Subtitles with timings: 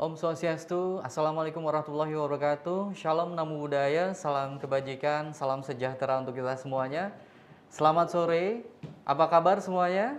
[0.00, 2.96] Om Swastiastu, Assalamualaikum warahmatullahi wabarakatuh.
[2.96, 7.12] Shalom Namo Buddhaya, salam kebajikan, salam sejahtera untuk kita semuanya.
[7.68, 8.64] Selamat sore,
[9.04, 10.16] apa kabar semuanya?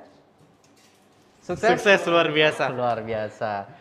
[1.41, 1.65] Sukses?
[1.65, 2.70] Sukses luar biasa.
[2.70, 3.73] Luar biasa.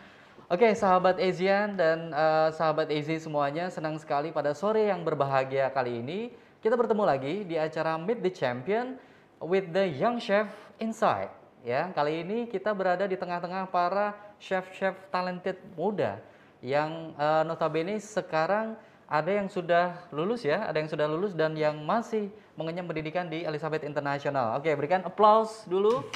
[0.49, 6.01] Oke, sahabat Asian dan uh, sahabat Asia semuanya, senang sekali pada sore yang berbahagia kali
[6.01, 6.33] ini
[6.65, 8.97] kita bertemu lagi di acara Meet the Champion
[9.37, 10.49] with the Young Chef
[10.81, 11.29] Inside.
[11.61, 16.17] Ya, kali ini kita berada di tengah-tengah para chef-chef talented muda
[16.65, 18.73] yang uh, notabene sekarang
[19.05, 23.43] ada yang sudah lulus ya, ada yang sudah lulus dan yang masih mengenyam pendidikan di
[23.43, 24.55] Elizabeth International.
[24.55, 26.07] Oke, berikan applause dulu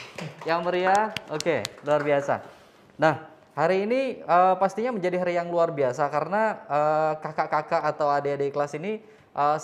[0.47, 1.11] yang meriah.
[1.27, 2.39] Oke, luar biasa.
[2.95, 6.63] Nah, hari ini uh, pastinya menjadi hari yang luar biasa karena
[7.19, 9.03] kakak-kakak uh, atau adik-adik kelas ini
[9.35, 9.59] uh,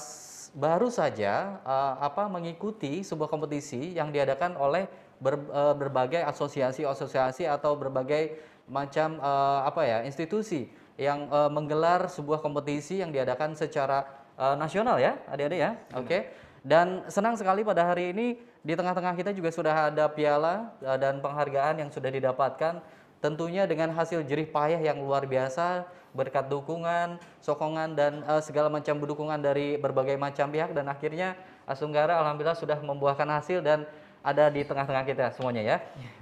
[0.52, 4.92] baru saja uh, apa mengikuti sebuah kompetisi yang diadakan oleh
[5.24, 12.40] ber, uh, berbagai asosiasi-asosiasi atau berbagai macam uh, apa ya institusi yang uh, menggelar sebuah
[12.40, 14.08] kompetisi yang diadakan secara
[14.40, 15.72] uh, nasional ya adik-adik ya.
[16.00, 16.08] Oke.
[16.08, 16.22] Okay.
[16.62, 21.20] dan senang sekali pada hari ini di tengah-tengah kita juga sudah ada piala uh, dan
[21.20, 22.80] penghargaan yang sudah didapatkan.
[23.22, 28.98] Tentunya dengan hasil jerih payah yang luar biasa berkat dukungan, sokongan dan uh, segala macam
[28.98, 30.74] dukungan dari berbagai macam pihak.
[30.74, 31.38] Dan akhirnya
[31.70, 33.86] Asunggara alhamdulillah sudah membuahkan hasil dan
[34.22, 35.78] ada di tengah-tengah kita semuanya ya.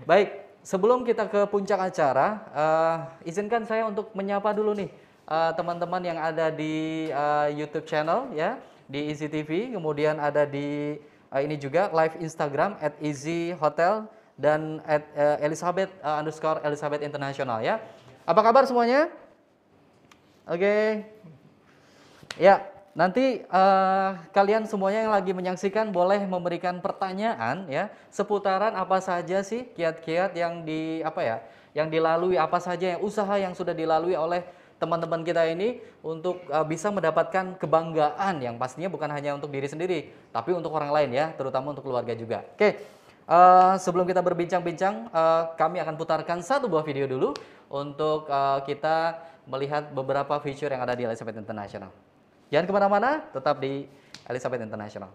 [0.08, 4.94] Baik, sebelum kita ke puncak acara, uh, izinkan saya untuk menyapa dulu nih
[5.30, 10.46] eh, teman-teman uh, yang ada di uh, YouTube channel ya, di Easy TV, kemudian ada
[10.46, 10.98] di
[11.34, 14.06] uh, ini juga live Instagram at Easy Hotel
[14.38, 17.82] dan at uh, Elizabeth uh, underscore Elizabeth International ya.
[18.30, 19.10] Apa kabar semuanya?
[20.46, 20.62] Oke.
[20.62, 20.86] Okay.
[22.38, 22.62] Ya,
[23.00, 29.72] Nanti uh, kalian semuanya yang lagi menyaksikan boleh memberikan pertanyaan ya seputaran apa saja sih
[29.72, 31.38] kiat-kiat yang di apa ya
[31.72, 34.44] yang dilalui apa saja yang usaha yang sudah dilalui oleh
[34.84, 40.12] teman-teman kita ini untuk uh, bisa mendapatkan kebanggaan yang pastinya bukan hanya untuk diri sendiri
[40.36, 42.44] tapi untuk orang lain ya terutama untuk keluarga juga.
[42.52, 42.84] Oke.
[43.30, 47.32] Uh, sebelum kita berbincang-bincang, uh, kami akan putarkan satu buah video dulu
[47.72, 52.09] untuk uh, kita melihat beberapa feature yang ada di Elizabeth International.
[52.50, 53.86] Jangan ke mana-mana, tetap di
[54.26, 55.14] Elizabeth International.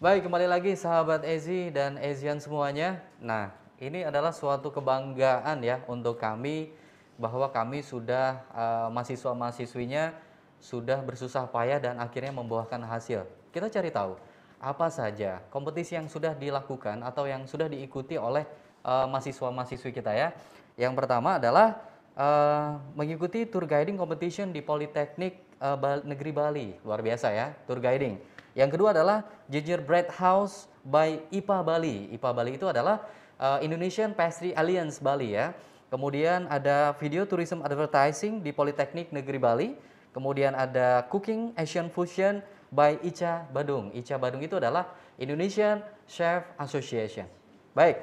[0.00, 3.04] Baik, kembali lagi sahabat Ezi dan Ezian semuanya.
[3.20, 6.72] Nah, ini adalah suatu kebanggaan ya untuk kami
[7.20, 10.16] bahwa kami sudah uh, mahasiswa-mahasiswinya
[10.56, 13.28] sudah bersusah payah dan akhirnya membuahkan hasil.
[13.52, 14.16] Kita cari tahu
[14.56, 18.48] apa saja kompetisi yang sudah dilakukan atau yang sudah diikuti oleh
[18.88, 20.32] uh, mahasiswa-mahasiswi kita ya.
[20.80, 21.76] Yang pertama adalah
[22.16, 26.68] uh, mengikuti tour guiding competition di Politeknik uh, Negeri Bali.
[26.82, 28.18] Luar biasa ya, tour guiding.
[28.56, 31.96] Yang kedua adalah Gingerbread House by IPA Bali.
[32.16, 33.06] IPA Bali itu adalah
[33.38, 35.54] uh, Indonesian Pastry Alliance Bali ya.
[35.90, 39.68] Kemudian ada Video Tourism Advertising di Politeknik Negeri Bali.
[40.10, 43.94] Kemudian ada Cooking Asian Fusion by Ica Badung.
[43.94, 47.26] Ica Badung itu adalah Indonesian Chef Association.
[47.74, 48.02] Baik,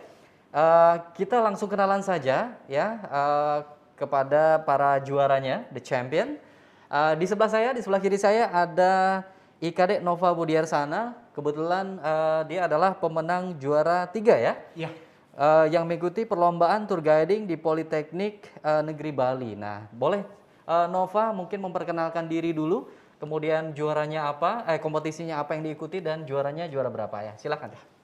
[0.56, 3.60] uh, kita langsung kenalan saja ya uh,
[4.00, 6.40] kepada para juaranya, the champion.
[6.88, 9.24] Uh, di sebelah saya, di sebelah kiri saya ada
[9.60, 11.16] IKD Nova Budiarsana.
[11.36, 14.56] Kebetulan uh, dia adalah pemenang juara tiga ya.
[14.74, 14.90] Iya.
[15.38, 19.54] Uh, yang mengikuti perlombaan tour guiding di Politeknik uh, Negeri Bali.
[19.54, 20.26] Nah, boleh
[20.66, 22.90] uh, Nova mungkin memperkenalkan diri dulu,
[23.22, 27.34] kemudian juaranya apa, eh kompetisinya apa yang diikuti dan juaranya juara berapa ya?
[27.38, 27.97] Silakan.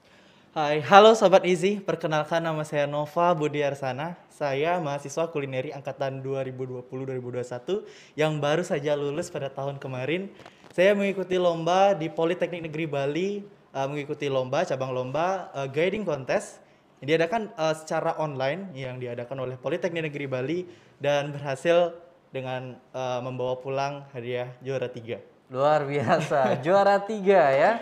[0.54, 1.82] Hai, halo Sobat Easy.
[1.82, 4.14] Perkenalkan nama saya Nova Budiarsana.
[4.30, 7.82] Saya mahasiswa kulineri angkatan 2020-2021
[8.14, 10.30] yang baru saja lulus pada tahun kemarin.
[10.70, 13.42] Saya mengikuti lomba di Politeknik Negeri Bali,
[13.74, 16.62] uh, mengikuti lomba, cabang lomba uh, guiding contest
[17.02, 20.58] yang diadakan uh, secara online yang diadakan oleh Politeknik Negeri Bali
[21.02, 21.98] dan berhasil
[22.30, 25.18] dengan uh, membawa pulang hadiah juara tiga.
[25.50, 27.72] Luar biasa, juara tiga ya.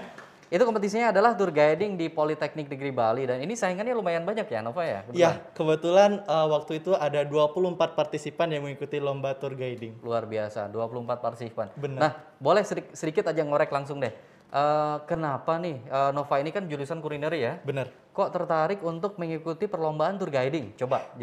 [0.53, 4.61] Itu kompetisinya adalah tour guiding di Politeknik Negeri Bali dan ini saingannya lumayan banyak ya
[4.61, 5.01] Nova ya?
[5.09, 9.97] Iya, kebetulan uh, waktu itu ada 24 partisipan yang mengikuti lomba tour guiding.
[10.05, 11.73] Luar biasa, 24 partisipan.
[11.73, 12.01] Benar.
[12.05, 14.13] Nah, boleh sedikit, sedikit aja ngorek langsung deh.
[14.53, 17.57] Uh, kenapa nih uh, Nova ini kan jurusan kuliner ya?
[17.65, 17.89] Benar.
[18.13, 20.77] Kok tertarik untuk mengikuti perlombaan tour guiding?
[20.77, 21.17] Coba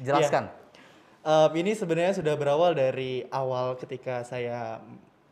[0.00, 0.48] jelaskan.
[0.48, 0.56] Yeah.
[1.20, 4.80] Uh, ini sebenarnya sudah berawal dari awal ketika saya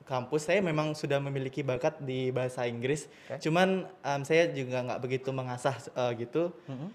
[0.09, 3.13] kampus saya memang sudah memiliki bakat di bahasa Inggris.
[3.29, 3.45] Okay.
[3.45, 6.49] Cuman um, saya juga nggak begitu mengasah uh, gitu.
[6.65, 6.91] Mm-hmm.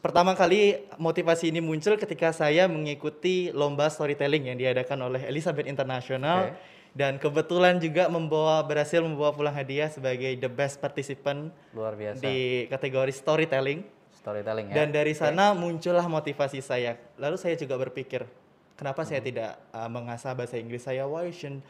[0.00, 6.52] Pertama kali motivasi ini muncul ketika saya mengikuti lomba storytelling yang diadakan oleh Elizabeth International
[6.52, 6.60] okay.
[6.92, 12.68] dan kebetulan juga membawa berhasil membawa pulang hadiah sebagai the best participant luar biasa di
[12.68, 13.80] kategori storytelling.
[14.12, 14.84] Storytelling ya.
[14.84, 15.60] Dan dari sana okay.
[15.60, 17.00] muncullah motivasi saya.
[17.16, 18.28] Lalu saya juga berpikir
[18.76, 21.08] kenapa saya tidak uh, mengasah bahasa Inggris saya?
[21.08, 21.64] Why should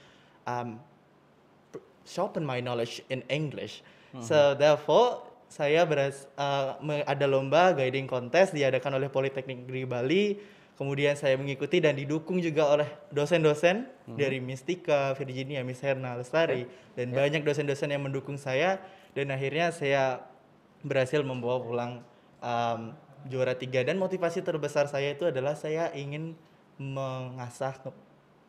[0.44, 0.80] um,
[2.04, 3.80] sharpen my knowledge in English?
[4.22, 10.24] So therefore saya beras uh, ada lomba guiding contest diadakan oleh Politeknik Negeri Bali.
[10.74, 13.86] Kemudian saya mengikuti dan didukung juga oleh dosen-dosen
[14.18, 16.66] dari Mistika, Virginia, Miss Herna, Lestari
[16.98, 18.82] dan banyak dosen-dosen yang mendukung saya
[19.14, 20.26] dan akhirnya saya
[20.82, 21.92] berhasil membawa pulang
[22.42, 22.90] um,
[23.30, 26.34] juara tiga dan motivasi terbesar saya itu adalah saya ingin
[26.76, 27.94] mengasah ke-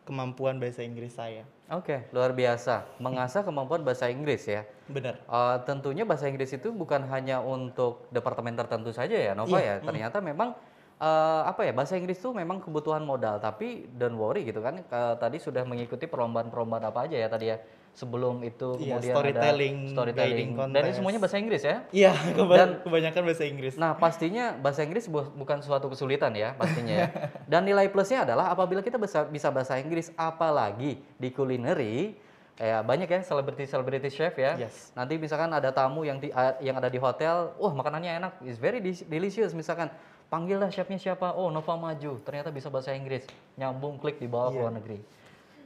[0.10, 1.46] kemampuan bahasa Inggris saya.
[1.66, 2.86] Oke, luar biasa.
[3.02, 4.62] Mengasah kemampuan bahasa Inggris ya.
[4.86, 5.18] Benar.
[5.18, 9.86] Eh, tentunya bahasa Inggris itu bukan hanya untuk departemen tertentu saja ya, Nova Iya, ya.
[9.86, 10.54] Ternyata memang
[11.02, 13.42] eh, apa ya bahasa Inggris itu memang kebutuhan modal.
[13.42, 14.78] Tapi don't worry gitu kan.
[14.78, 17.58] eh, tadi sudah mengikuti perlombaan-perlombaan apa aja ya tadi ya.
[17.96, 20.50] Sebelum itu Iya, kemudian storytelling, ada storytelling.
[20.68, 21.88] Dan ini semuanya bahasa Inggris ya.
[21.90, 23.74] Iya, keba- Dan- kebanyakan bahasa Inggris.
[23.76, 27.08] Nah, pastinya bahasa Inggris bu- bukan suatu kesulitan ya, pastinya ya.
[27.52, 32.20] Dan nilai plusnya adalah apabila kita bisa, bisa bahasa Inggris, apalagi di culinary,
[32.56, 34.60] ya banyak ya selebriti-selebriti chef ya.
[34.60, 34.92] Yes.
[34.92, 38.84] Nanti misalkan ada tamu yang di, yang ada di hotel, wah makanannya enak, is very
[38.84, 39.88] delicious misalkan.
[40.26, 41.32] Panggillah chefnya siapa?
[41.32, 42.18] Oh, Nova Maju.
[42.20, 43.24] Ternyata bisa bahasa Inggris.
[43.56, 44.98] Nyambung klik dibawa ke luar negeri.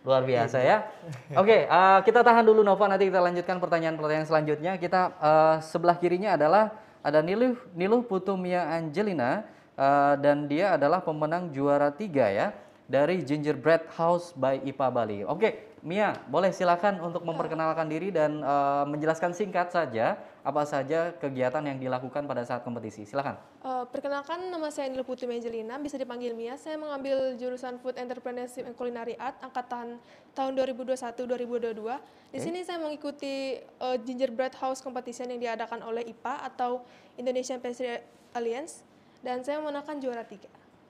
[0.08, 0.88] Luar biasa ya.
[1.36, 2.88] Oke, eh, kita tahan dulu Nova.
[2.88, 4.72] Nanti kita lanjutkan pertanyaan-pertanyaan selanjutnya.
[4.80, 6.72] Kita eh, sebelah kirinya adalah
[7.04, 9.44] ada Niluh Niluh Putumia Angelina
[9.76, 12.56] eh, dan dia adalah pemenang juara tiga ya
[12.90, 15.20] dari Gingerbread House by IPA Bali.
[15.22, 21.62] Oke, Mia, boleh silakan untuk memperkenalkan diri dan eh, menjelaskan singkat saja apa saja kegiatan
[21.62, 23.06] yang dilakukan pada saat kompetisi.
[23.06, 23.38] Silakan.
[23.62, 26.58] Eh, perkenalkan nama saya Nil Putri Mejelina, bisa dipanggil Mia.
[26.58, 30.02] Saya mengambil jurusan Food Entrepreneurship and Culinary Art angkatan
[30.34, 32.34] tahun 2021-2022.
[32.34, 36.82] Di sini saya mengikuti eh, Gingerbread House Competition yang diadakan oleh IPA atau
[37.16, 38.02] Indonesian Pastry
[38.34, 38.82] Alliance
[39.22, 40.50] dan saya memenangkan juara tiga.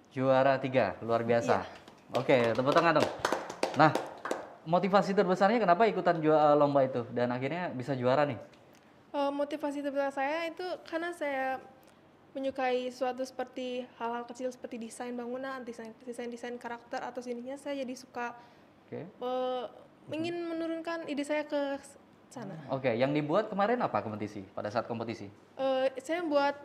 [0.10, 1.89] Juara tiga, luar biasa.
[2.18, 3.10] Oke, tepuk tangan dong.
[3.78, 3.94] Nah,
[4.66, 8.40] motivasi terbesarnya kenapa ikutan ju- eh, lomba itu dan akhirnya bisa juara nih?
[9.14, 11.62] Eh, motivasi terbesar saya itu karena saya
[12.34, 17.82] menyukai suatu seperti hal-hal kecil seperti desain bangunan, desain desain desain karakter atau sininya saya
[17.82, 18.34] jadi suka
[18.86, 19.06] Oke.
[19.06, 19.66] eh,
[20.10, 21.78] ingin menurunkan ide saya ke
[22.30, 22.58] sana.
[22.74, 24.42] Oke, yang dibuat kemarin apa kompetisi?
[24.54, 25.30] Pada saat kompetisi?
[25.58, 26.58] Eh, saya membuat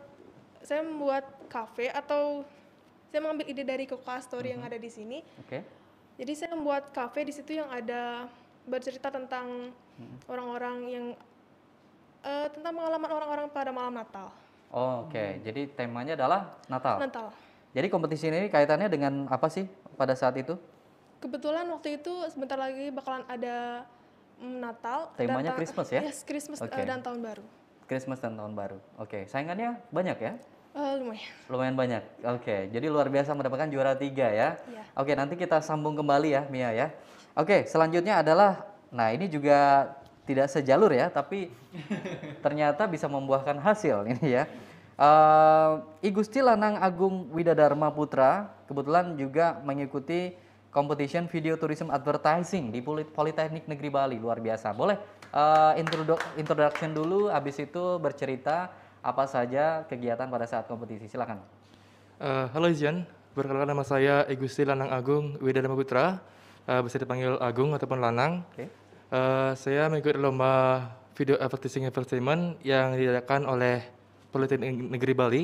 [0.65, 2.41] saya membuat kafe atau
[3.15, 5.23] saya mengambil ide dari Coca Story yang ada di sini.
[5.39, 5.63] Oke.
[6.19, 8.27] Jadi saya membuat kafe di situ yang ada
[8.67, 9.71] bercerita tentang
[10.27, 11.05] orang-orang yang
[12.19, 14.35] eh, tentang pengalaman orang-orang pada malam Natal.
[14.67, 16.99] Oh, Oke, jadi temanya adalah Natal.
[16.99, 17.31] Natal.
[17.71, 19.63] Jadi kompetisi ini kaitannya dengan apa sih
[19.95, 20.59] pada saat itu?
[21.23, 23.87] Kebetulan waktu itu sebentar lagi bakalan ada
[24.43, 25.15] mm, Natal.
[25.15, 26.03] dan Temanya ta- Christmas ya?
[26.03, 26.83] Yes, Christmas eh, Oke.
[26.83, 27.45] dan tahun baru.
[27.87, 28.79] Christmas dan tahun baru.
[28.99, 30.35] Oke, saingannya banyak ya?
[30.75, 31.31] Eh, lumayan.
[31.47, 32.03] Lumayan banyak.
[32.35, 34.59] Oke, jadi luar biasa mendapatkan juara tiga ya.
[34.67, 34.83] Iya.
[34.99, 36.87] Oke, nanti kita sambung kembali ya, Mia ya.
[37.31, 39.87] Oke, selanjutnya adalah, nah ini juga
[40.27, 41.47] tidak sejalur ya, tapi
[42.43, 44.43] ternyata bisa membuahkan hasil ini ya.
[44.99, 45.71] Eh,
[46.03, 50.35] I Gusti Lanang Agung Widadharma Putra kebetulan juga mengikuti
[50.75, 54.75] competition video tourism advertising di Poli- Politeknik Negeri Bali luar biasa.
[54.75, 54.99] Boleh
[55.31, 61.05] eh, introdu- introduction dulu, habis itu bercerita apa saja kegiatan pada saat kompetisi.
[61.05, 61.37] Silakan.
[62.17, 63.05] Eh, halo Izian,
[63.37, 66.25] perkenalkan nama saya Egusti Lanang Agung Widadharma Putra,
[66.65, 68.41] Eh, bisa dipanggil Agung ataupun Lanang.
[68.49, 68.65] Oke.
[69.13, 70.81] Eh, saya mengikuti lomba
[71.13, 73.85] video advertising entertainment yang diadakan oleh
[74.33, 75.43] Politeknik Negeri Bali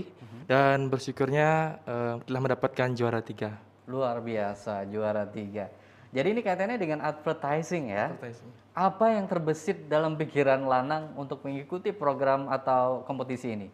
[0.50, 3.56] dan bersyukurnya eh, telah mendapatkan juara tiga.
[3.86, 5.70] Luar biasa, juara tiga.
[6.10, 8.10] Jadi ini kaitannya dengan advertising ya.
[8.12, 8.52] Advertising.
[8.72, 13.68] Apa yang terbesit dalam pikiran Lanang untuk mengikuti program atau kompetisi ini?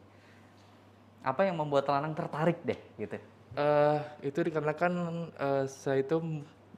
[1.21, 3.21] Apa yang membuat Lanang tertarik deh gitu?
[3.57, 4.93] Eh, itu dikarenakan
[5.37, 6.17] eh, saya itu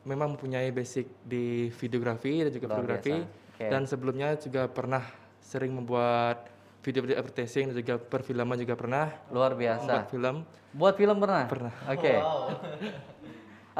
[0.04, 3.56] memang mempunyai basic di videografi dan juga Luar fotografi biasa.
[3.60, 3.66] Oke.
[3.68, 5.04] dan sebelumnya juga pernah
[5.44, 6.48] sering membuat
[6.80, 9.84] video-video advertising dan juga perfilman juga pernah Luar biasa.
[9.84, 10.36] membuat film.
[10.76, 11.44] Buat film pernah?
[11.48, 11.74] Pernah.
[11.92, 12.14] Oke.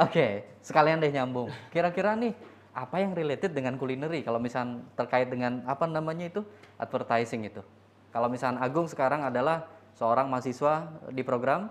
[0.00, 0.26] Oke,
[0.64, 1.52] sekalian deh nyambung.
[1.72, 2.32] Kira-kira nih
[2.70, 6.40] apa yang related dengan culinary kalau misal terkait dengan apa namanya itu
[6.78, 7.62] advertising itu.
[8.10, 11.70] Kalau misal Agung sekarang adalah seorang mahasiswa di program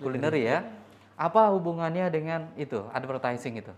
[0.00, 0.64] culinary ya.
[1.14, 3.72] Apa hubungannya dengan itu advertising itu?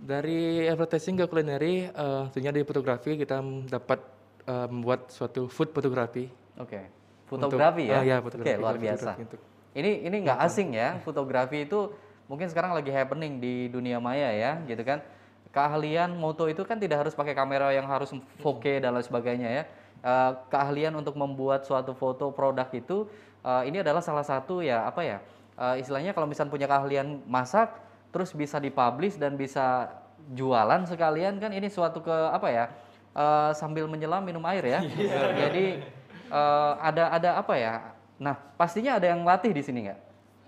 [0.00, 4.00] Dari advertising ke culinary, eh, tentunya dari fotografi kita dapat
[4.48, 6.30] eh, membuat suatu food fotografi.
[6.56, 6.88] Oke.
[7.28, 8.00] Fotografi Untuk- ya?
[8.00, 9.10] ah, ya, Oke, fotografi, luar fotografi biasa.
[9.20, 11.94] untuk- Ini ini nggak asing ya, fotografi itu
[12.26, 14.98] mungkin sekarang lagi happening di dunia maya ya, gitu kan.
[15.50, 19.62] Keahlian moto itu kan tidak harus pakai kamera yang harus 4K dan lain sebagainya ya.
[20.00, 23.04] Eh, keahlian untuk membuat suatu foto produk itu
[23.42, 25.18] eh, ini adalah salah satu ya apa ya?
[25.60, 27.74] eh, istilahnya kalau misalnya punya keahlian masak,
[28.14, 29.92] terus bisa dipublish dan bisa
[30.32, 32.64] jualan sekalian kan ini suatu ke apa ya?
[33.12, 34.80] eh, sambil menyelam minum air ya.
[35.46, 35.82] Jadi
[36.30, 37.92] eh, ada ada apa ya?
[38.20, 40.00] Nah, pastinya ada yang latih di sini nggak?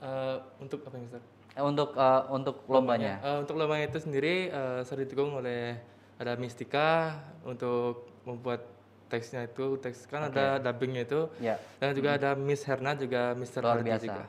[0.03, 1.25] Eh, untuk apa yang Ustaz?
[1.53, 3.21] Eh, Untuk eh, untuk lombanya.
[3.21, 5.77] Eh, untuk lombanya itu sendiri eh, saya didukung oleh
[6.17, 8.65] ada Mistika untuk membuat
[9.13, 11.61] teksnya itu teks kan ada dubbingnya itu Ya.
[11.77, 13.61] dan juga ada Miss Herna juga Mr.
[13.61, 14.05] Luar biasa.
[14.09, 14.25] juga.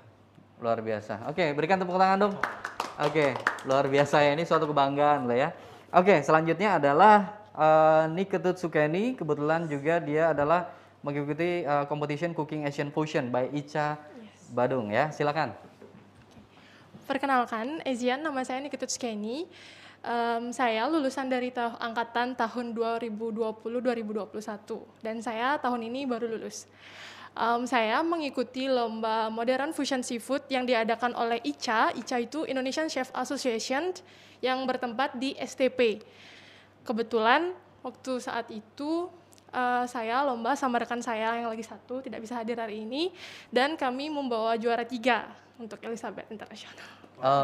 [0.59, 1.13] Luar biasa.
[1.31, 2.35] Oke, berikan tepuk tangan dong.
[2.99, 3.31] Oke,
[3.63, 5.49] luar biasa ya ini suatu kebanggaan lah ya.
[5.95, 9.15] Oke, selanjutnya adalah eh, Niketut Sukeni.
[9.15, 10.67] Kebetulan juga dia adalah
[10.99, 13.95] mengikuti eh, competition Cooking Asian Fusion by Ica
[14.51, 15.07] Badung ya.
[15.07, 15.55] Silakan.
[17.03, 19.43] Perkenalkan, Ezian, nama saya Nikitut Skeni.
[20.03, 26.63] Em, saya lulusan dari ta- angkatan tahun 2020-2021 dan saya tahun ini baru lulus.
[27.35, 31.91] Em, saya mengikuti lomba Modern Fusion Seafood yang diadakan oleh ICA.
[31.91, 33.91] ICA itu Indonesian Chef Association
[34.39, 35.99] yang bertempat di STP.
[36.87, 37.51] Kebetulan
[37.83, 39.11] waktu saat itu
[39.51, 43.11] eh, saya lomba sama rekan saya yang lagi satu tidak bisa hadir hari ini
[43.51, 46.87] dan kami membawa juara tiga untuk Elizabeth International.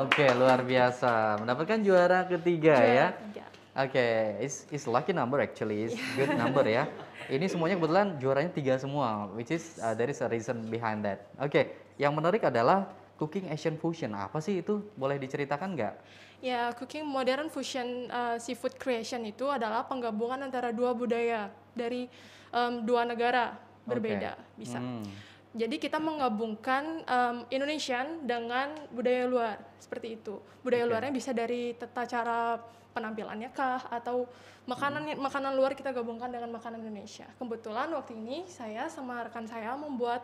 [0.06, 1.40] Oke, luar biasa.
[1.40, 3.08] Mendapatkan juara ketiga ya.
[3.14, 3.46] Juara tiga.
[3.80, 4.08] Oke,
[4.44, 6.90] it's, it's lucky number actually, it's good number ya.
[7.34, 11.30] Ini semuanya kebetulan juaranya tiga semua, which is uh, there is a reason behind that.
[11.38, 12.90] Oke, yang menarik adalah
[13.22, 14.18] cooking Asian fusion.
[14.18, 14.82] Apa sih itu?
[14.98, 15.94] Boleh diceritakan nggak?
[16.42, 22.10] Ya, cooking modern fusion uh, seafood creation itu adalah penggabungan antara dua budaya dari
[22.50, 24.80] em, dua negara berbeda, bisa.
[24.80, 25.04] Hmm.
[25.50, 30.38] Jadi kita menggabungkan em, Indonesian dengan budaya luar seperti itu.
[30.62, 30.92] Budaya Oke.
[30.94, 32.62] luarnya bisa dari tata cara
[32.94, 34.30] penampilannya kah atau
[34.70, 37.26] makanan makanan luar kita gabungkan dengan makanan Indonesia.
[37.42, 40.22] Kebetulan waktu ini saya sama rekan saya membuat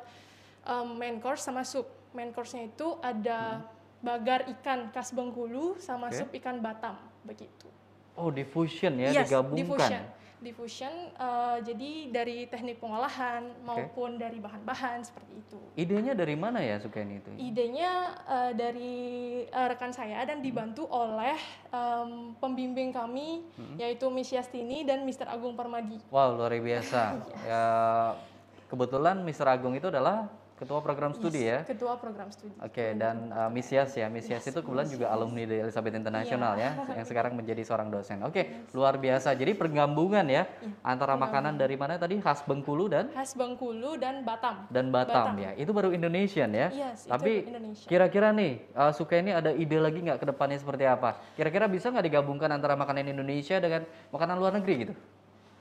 [0.61, 1.89] em, main course sama sup.
[2.15, 3.59] Main course-nya itu ada
[3.99, 6.21] bagar ikan khas Bengkulu sama Oke.
[6.21, 7.65] sup ikan Batam begitu.
[8.15, 9.59] Oh, diffusion ya, Yes, digabungkan.
[9.75, 10.03] diffusion.
[10.45, 15.57] Diffusion, eh, jadi dari teknik pengolahan maupun dari bahan-bahan seperti itu.
[15.73, 17.33] Idenya dari mana ya Sukeni itu?
[17.41, 18.95] Idenya eh, dari
[19.49, 21.33] eh, rekan saya dan dibantu oleh
[21.73, 23.41] em, pembimbing kami
[23.81, 25.25] yaitu Miss Yastini dan Mr.
[25.25, 25.97] Agung Permadi.
[26.13, 27.17] Wow, luar biasa.
[27.49, 27.65] ya,
[28.69, 29.49] kebetulan Mr.
[29.49, 31.67] Agung itu adalah ketua program studi ya.
[31.67, 32.55] Ketua program studi.
[32.63, 36.55] Oke, dan uh, Miss Yas ya, Miss Yas itu kebetulan juga alumni dari Elizabeth International
[36.55, 38.23] ya, yang sekarang menjadi seorang dosen.
[38.23, 39.35] Oke, luar biasa.
[39.35, 40.47] Jadi pergabungan ya
[40.79, 44.63] antara makanan dari mana tadi khas Bengkulu dan Khas Bengkulu dan Batam.
[44.71, 45.43] dan Batam, Batam.
[45.43, 45.51] ya.
[45.59, 46.71] Itu baru Indonesian ya.
[46.71, 47.31] Yes, itu Tapi
[47.85, 51.19] kira-kira nih, uh, Suka ini ada ide lagi nggak ke depannya seperti apa?
[51.35, 54.93] Kira-kira bisa nggak digabungkan antara makanan Indonesia dengan makanan luar negeri gitu?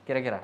[0.07, 0.39] Kira-kira?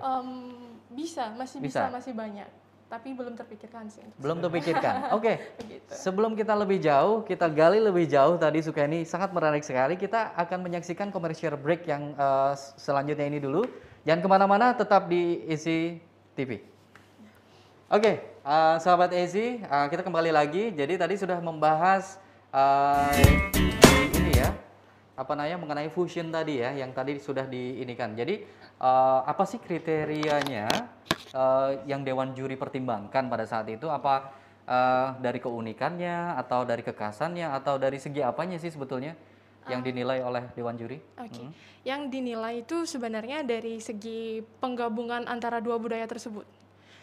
[0.91, 1.87] Bisa, masih Bisa.
[1.87, 2.60] bisa, masih banyak.
[2.91, 4.03] Tapi belum terpikirkan sih.
[4.19, 5.07] Belum terpikirkan.
[5.17, 5.55] Oke.
[5.63, 5.91] Begitu.
[5.95, 9.95] Sebelum kita lebih jauh, kita gali lebih jauh tadi Sukeni sangat menarik sekali.
[9.95, 13.63] Kita akan menyaksikan commercial break yang eh, selanjutnya ini dulu.
[14.03, 16.03] Jangan ke mana-mana, tetap di Easy
[16.35, 16.59] TV.
[17.87, 20.75] Oke, eh, sahabat Easy, eh, kita kembali lagi.
[20.75, 22.19] Jadi tadi sudah membahas
[22.51, 23.23] eh,
[24.19, 24.51] ini ya,
[25.15, 28.19] apa namanya mengenai fusion tadi ya, yang tadi sudah diinikan.
[28.19, 28.43] Jadi
[28.83, 30.67] eh, apa sih kriterianya
[31.31, 33.87] eh, yang Dewan Juri pertimbangkan pada saat itu?
[33.87, 34.31] Apa
[34.67, 39.17] eh, dari keunikannya, atau dari kekasannya, atau dari segi apanya sih sebetulnya
[39.69, 40.97] yang dinilai oleh Dewan Juri?
[41.21, 41.45] Oke,
[41.85, 46.60] yang dinilai itu sebenarnya dari segi penggabungan antara dua budaya tersebut.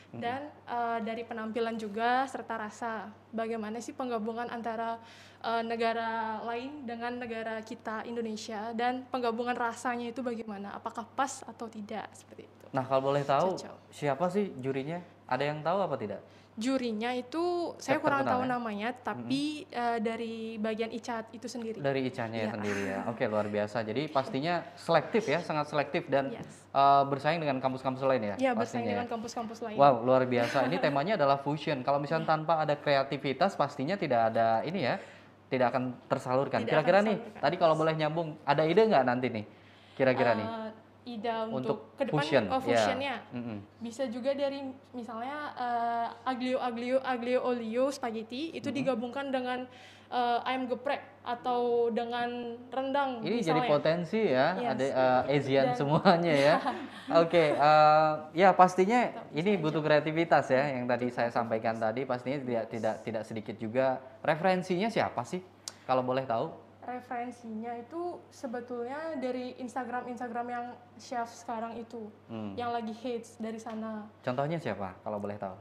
[0.09, 3.13] Dan eh, dari penampilan juga serta rasa.
[3.29, 4.97] Bagaimana sih penggabungan antara
[5.45, 10.73] eh, negara lain dengan negara kita Indonesia dan penggabungan rasanya itu bagaimana?
[10.73, 12.65] Apakah pas atau tidak seperti itu?
[12.73, 13.77] Nah, kalau boleh tahu Cocok.
[13.93, 15.01] siapa sih jurinya?
[15.29, 16.21] Ada yang tahu apa tidak?
[16.59, 18.59] Jurinya itu saya kurang tahu ya?
[18.59, 21.79] namanya, tapi eh, dari bagian ICAT itu sendiri.
[21.79, 22.55] Dari Icanya ya Iya.
[22.59, 22.99] sendiri ya.
[23.15, 23.87] Oke, luar biasa.
[23.87, 26.67] Jadi pastinya selektif ya, sangat selektif dan Yes.
[26.75, 28.35] eh, bersaing dengan kampus-kampus lain ya.
[28.43, 28.99] Ya, bersaing ya.
[28.99, 29.79] dengan kampus-kampus lain.
[29.79, 30.67] Wow, luar biasa.
[30.67, 31.79] Ini temanya adalah fusion.
[31.87, 34.99] Kalau misalnya tanpa ada kreativitas, pastinya tidak ada ini ya,
[35.47, 36.67] tidak akan tersalurkan.
[36.67, 39.45] Kira-kira nih, tadi kalau boleh nyambung, ada ide nggak nanti nih?
[39.95, 40.49] Kira-kira nih
[41.11, 42.45] Ide untuk untuk, ke depan fusion.
[42.47, 42.61] oh, ya.
[42.61, 43.59] fusionnya Mm-mm.
[43.79, 44.61] bisa juga dari
[44.93, 49.65] misalnya eh, aglio aglio aglio olio spaghetti itu digabungkan dengan
[50.07, 52.29] eh, ayam geprek atau dengan
[52.67, 53.69] rendang Ini jadi misalnya.
[53.71, 54.69] potensi ya, Yes.
[54.71, 54.85] ada
[55.25, 56.55] eh, Asian Dan- semuanya ya.
[57.21, 59.01] Oke, eh, ya pastinya
[59.31, 63.97] ini butuh kreativitas ya, yang tadi saya sampaikan tadi pastinya tidak tidak tidak sedikit juga.
[64.21, 65.41] Referensinya siapa sih?
[65.85, 66.68] Kalau boleh tahu?
[66.89, 70.67] Referensinya itu sebetulnya dari Instagram Instagram yang
[70.97, 72.57] chef sekarang itu Hmm.
[72.57, 74.97] yang lagi hits dari sana Contohnya siapa?
[74.99, 75.53] Kalau boleh tahu?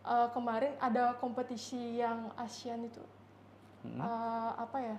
[0.00, 3.02] Eh, kemarin ada kompetisi yang ASEAN itu
[3.80, 3.96] Hmm.
[3.96, 4.96] Eh, apa ya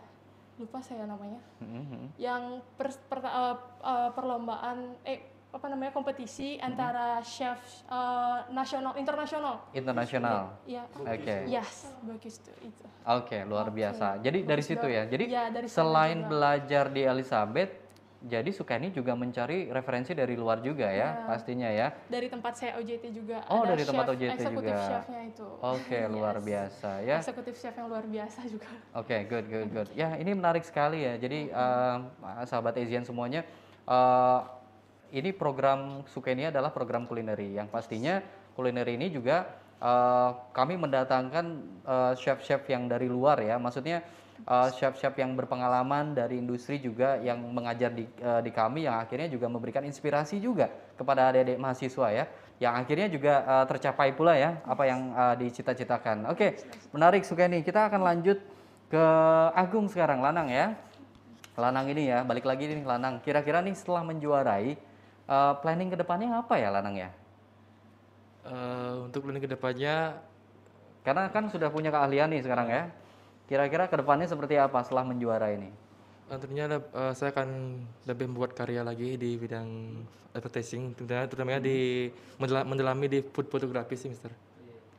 [0.57, 1.37] lupa saya namanya.
[1.57, 2.17] Mhm.
[2.17, 2.43] Yang
[2.75, 9.67] per, per- eh, eh, perlombaan eh apa namanya kompetisi antara chef eh, nasional internasional.
[9.75, 10.55] Internasional.
[10.63, 10.87] Iya.
[10.95, 11.35] Oke.
[11.45, 12.83] Yes, bagus tuh itu.
[13.03, 14.23] Oke, luar biasa.
[14.23, 15.03] Jadi dari situ ya.
[15.03, 16.29] Jadi Iya, dari selain juga.
[16.31, 17.71] belajar di Elizabeth,
[18.21, 21.27] jadi Sukani juga mencari referensi dari luar juga ya, Iya.
[21.27, 21.87] pastinya ya.
[22.07, 23.43] Dari tempat saya OJT juga.
[23.51, 24.87] Oh, ada dari tempat chef, OJT eksekutif juga.
[24.87, 25.47] chefnya itu.
[25.59, 26.45] Oke, luar Yes.
[26.47, 27.17] biasa ya.
[27.19, 28.69] Eksekutif chef yang luar biasa juga.
[28.95, 29.89] Oke, good, good, good.
[29.91, 31.19] Ya, ini menarik sekali ya.
[31.19, 31.95] Jadi eh,
[32.47, 33.43] sahabat Asian semuanya,
[33.83, 34.39] eh,
[35.11, 38.23] ini program Sukeni adalah program kulineri yang pastinya
[38.55, 39.47] kulineri ini juga
[39.79, 41.45] eh, kami mendatangkan
[41.83, 43.59] eh, chef-chef yang dari luar ya.
[43.59, 44.03] Maksudnya
[44.43, 49.27] eh, chef-chef yang berpengalaman dari industri juga yang mengajar di, eh, di kami yang akhirnya
[49.27, 52.25] juga memberikan inspirasi juga kepada adik-adik mahasiswa ya.
[52.61, 56.29] Yang akhirnya juga eh, tercapai pula ya apa yang eh, dicita-citakan.
[56.31, 56.59] Oke,
[56.95, 57.63] menarik Sukeni.
[57.65, 58.37] Kita akan lanjut
[58.91, 59.05] ke
[59.55, 60.75] Agung sekarang, Lanang ya.
[61.55, 63.19] Lanang ini ya, balik lagi nih Lanang.
[63.19, 64.75] Kira-kira nih setelah menjuarai,
[65.31, 67.09] eh, planning ke depannya apa ya Lanang ya?
[68.41, 70.17] Eh, untuk planning ke depannya
[71.01, 72.83] Karena kan sudah punya keahlian nih sekarang ya.
[73.49, 75.69] Kira-kira ke depannya seperti apa setelah menjuara ini?
[76.31, 77.49] eh, tentunya eh, saya akan
[78.07, 79.67] lebih membuat karya lagi di bidang
[80.31, 82.07] advertising, terutama, terutama di
[82.39, 84.31] mendela- mendalami di food fotografi sih, Mister.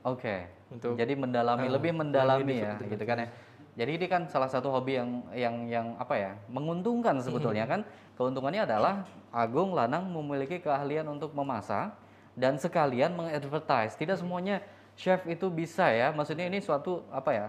[0.05, 0.51] Oke.
[0.69, 3.29] Untuk Jadi mendalami Ah, lebih mendalami di ya, gitu kan ya.
[3.73, 6.33] Jadi ini kan salah satu hobi yang yang yang apa ya?
[6.53, 7.81] menguntungkan sebetulnya kan.
[8.13, 11.97] Keuntungannya adalah Agung Lanang memiliki keahlian untuk memasak
[12.37, 13.97] dan sekalian mengadvertise.
[13.97, 14.61] Tidak semuanya
[14.93, 16.13] chef itu bisa ya.
[16.13, 17.47] Maksudnya ini suatu apa ya?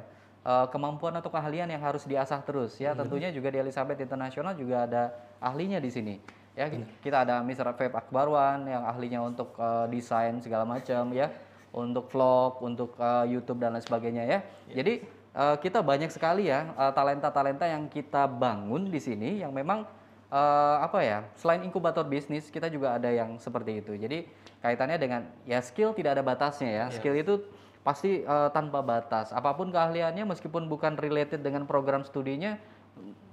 [0.47, 2.95] eh, kemampuan atau keahlian yang harus diasah terus ya.
[2.95, 5.03] Tentunya juga di Elizabeth International juga ada
[5.43, 6.15] ahlinya di sini.
[6.53, 6.69] Ya,
[7.01, 7.73] kita ada Mr.
[7.73, 11.27] Feb Akbarwan yang ahlinya untuk eh, desain segala macam ya
[11.73, 14.39] untuk vlog, untuk uh, YouTube dan lain sebagainya ya.
[14.69, 15.01] Jadi
[15.33, 19.85] uh, kita banyak sekali ya uh, talenta-talenta yang kita bangun di sini yang memang
[20.33, 21.19] uh, apa ya?
[21.37, 23.93] Selain inkubator bisnis, kita juga ada yang seperti itu.
[23.93, 24.25] Jadi
[24.65, 26.85] kaitannya dengan ya skill tidak ada batasnya ya.
[26.89, 27.33] Skill itu
[27.85, 29.29] pasti uh, tanpa batas.
[29.29, 32.57] Apa pun keahliannya meskipun bukan related dengan program studinya,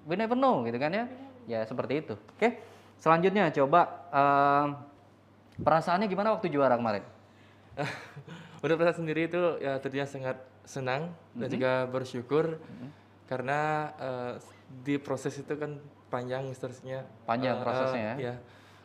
[0.05, 1.05] we never know gitu kan ya.
[1.49, 2.15] Ya seperti itu.
[2.37, 2.61] Oke.
[3.01, 3.81] Selanjutnya coba
[4.13, 4.67] uh,
[5.57, 7.01] perasaannya gimana waktu juara kemarin?
[8.61, 12.59] Untuk saya sendiri itu ya tentunya sangat senang dan juga bersyukur
[13.27, 13.61] karena
[13.97, 14.33] eh,
[14.81, 17.07] di proses itu kan panjang misternya.
[17.23, 18.11] Panjang Eh, prosesnya ya.
[18.11, 18.35] eh, Iya.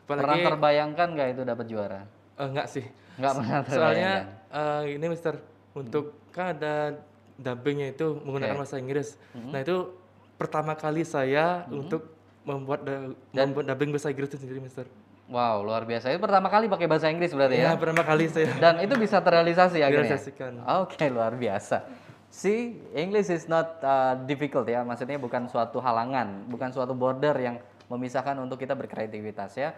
[0.05, 2.01] Pernah Apalagi terbayangkan nggak itu dapat juara?
[2.35, 2.85] eh, enggak sih.
[3.15, 4.11] Nggak pernah Soalnya
[4.49, 5.33] eh, ini Mister
[5.71, 6.99] untuk kan ada
[7.35, 8.61] dubbingnya itu menggunakan Oke.
[8.61, 9.17] bahasa Inggris.
[9.33, 9.91] Nah itu
[10.35, 12.11] pertama kali saya untuk
[12.43, 14.85] membuat da- membuat dubbing bahasa Inggris itu sendiri Mister.
[15.25, 16.13] Wow, luar biasa.
[16.13, 17.73] Itu pertama kali pakai bahasa Inggris berarti ya?
[17.73, 20.13] Ya pertama kali saya Dan itu bisa terrealisasi akhirnya?
[20.13, 20.51] Direalisasikan.
[20.85, 21.81] Oke, luar biasa.
[22.29, 24.85] See, English is not uh, difficult ya.
[24.85, 27.57] Maksudnya bukan suatu halangan, bukan suatu border yang
[27.89, 29.73] memisahkan untuk kita berkreativitas ya.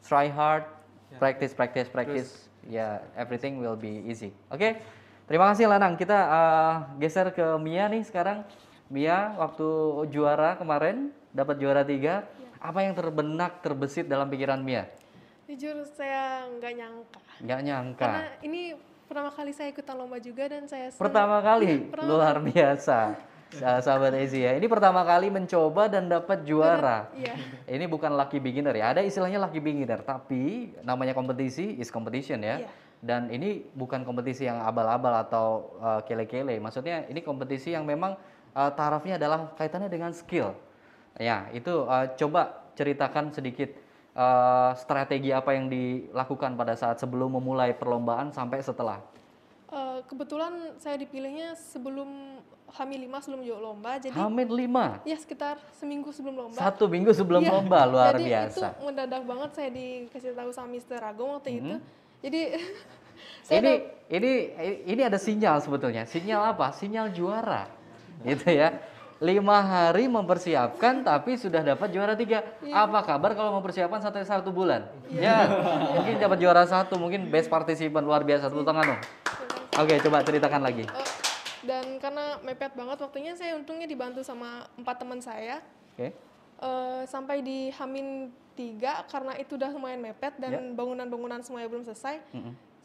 [0.00, 0.64] Try hard,
[1.20, 2.48] practice, practice, practice.
[2.64, 4.32] Ya, everything will be easy.
[4.48, 4.80] Oke,
[5.28, 5.98] terima kasih Lanang.
[6.00, 8.48] Kita uh, geser ke Mia nih sekarang.
[8.88, 9.66] Mia, waktu
[10.08, 12.24] juara kemarin, dapat juara tiga.
[12.60, 14.88] Apa yang terbenak, terbesit dalam pikiran Mia?
[15.46, 17.20] Jujur saya nggak nyangka.
[17.38, 18.02] Nggak nyangka.
[18.02, 18.60] Karena ini
[19.06, 20.90] pertama kali saya ikutan lomba juga dan saya.
[20.90, 23.14] Pertama kali, luar biasa.
[23.46, 27.06] Sa- Sahabat Ezi ya, ini pertama kali mencoba dan dapat juara.
[27.14, 27.38] Iya.
[27.70, 32.66] Ini bukan lucky beginner ya, ada istilahnya lucky beginner, tapi namanya kompetisi is competition ya.
[32.66, 32.70] Iya.
[32.98, 38.18] Dan ini bukan kompetisi yang abal-abal atau uh, kele-kele, maksudnya ini kompetisi yang memang
[38.50, 40.50] uh, tarafnya adalah kaitannya dengan skill.
[41.16, 43.72] Ya, itu uh, coba ceritakan sedikit
[44.12, 49.00] uh, strategi apa yang dilakukan pada saat sebelum memulai perlombaan sampai setelah.
[49.66, 52.38] Eh, kebetulan saya dipilihnya sebelum
[52.78, 53.98] Hamil 5 sebelum juga lomba.
[53.98, 55.02] Jadi Hamid 5.
[55.02, 56.54] ya sekitar seminggu sebelum lomba.
[56.54, 58.66] Satu minggu sebelum Iya, lomba luar jadi biasa.
[58.78, 61.02] itu mendadak banget saya dikasih tahu sama Mr.
[61.02, 61.74] Agung waktu itu.
[61.76, 61.82] Hmm.
[62.22, 62.40] Jadi
[63.46, 64.32] saya Ini dap- ini
[64.86, 66.06] ini ada sinyal sebetulnya.
[66.06, 66.70] Sinyal apa?
[66.70, 67.66] Sinyal juara.
[68.22, 68.70] Gitu ya.
[69.16, 72.44] Lima hari mempersiapkan tapi sudah dapat juara tiga.
[72.60, 72.84] Iya.
[72.84, 74.84] Apa kabar kalau mempersiapkan satu satu bulan?
[75.08, 75.48] Ya,
[75.96, 78.52] mungkin dapat juara satu, mungkin best participant luar biasa.
[78.52, 79.00] Tepuk tangan dong.
[79.76, 80.84] Oke, coba ceritakan lagi.
[80.84, 81.08] eh,
[81.64, 85.64] dan karena mepet banget waktunya saya untungnya dibantu sama empat teman saya.
[85.96, 86.12] Oke.
[86.56, 90.52] Eh, sampai di Hamin 3 karena itu udah lumayan mepet Ya.
[90.52, 92.20] dan bangunan-bangunan semuanya belum selesai.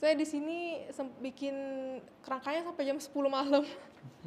[0.01, 0.57] Saya di sini
[0.89, 1.53] sem- bikin
[2.25, 3.61] kerangkanya sampai jam 10 malam.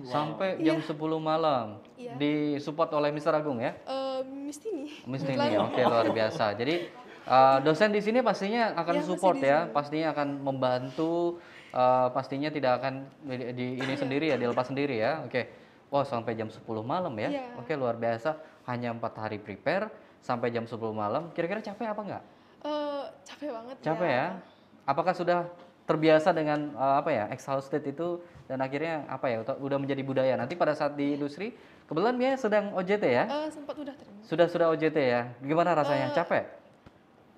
[0.06, 1.82] Sampai jam 10 malam.
[1.98, 2.14] Iya.
[2.14, 3.34] Disupport oleh Mr.
[3.34, 3.74] Agung ya.
[3.82, 4.90] Eh, mesti nih.
[5.02, 6.54] Mesti nih, oke luar biasa.
[6.54, 6.86] Jadi
[7.26, 11.42] uh, dosen di sini pastinya akan Ya, masih support ya, pastinya akan membantu,
[11.74, 15.26] uh, pastinya tidak akan di, di- ini sendiri ya, dilepas sendiri ya.
[15.26, 15.50] Oke,
[15.90, 17.34] Wah, sampai jam 10 malam ya?
[17.34, 17.58] Iya.
[17.58, 18.38] Oke, luar biasa.
[18.66, 19.90] Hanya empat hari prepare
[20.22, 21.34] sampai jam 10 malam.
[21.34, 22.22] Kira-kira capek apa enggak?
[22.62, 24.26] Eh, capek banget Capek ya?
[24.84, 25.46] Apakah sudah
[25.84, 30.34] terbiasa dengan eh, apa ya exhausted itu dan akhirnya apa ya udah menjadi budaya.
[30.34, 31.52] Nanti pada saat di industri
[31.84, 33.24] kebetulan Mia sedang OJT ya?
[33.24, 34.20] Eh, sempat udah terima.
[34.24, 35.22] sudah sudah OJT ya?
[35.40, 36.08] Gimana rasanya?
[36.10, 36.44] Eh, capek?